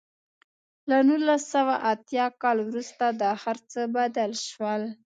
[0.89, 4.83] له نولس سوه اتیا کال وروسته دا هر څه بدل شول.